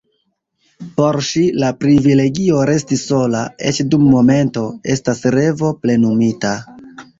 [0.95, 6.59] Por ŝi, la privilegio resti sola, eĉ dum momento, estas revo plenumita.